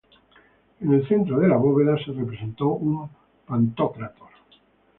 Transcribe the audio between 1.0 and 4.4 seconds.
centro de la bóveda se representó un Pantocrátor.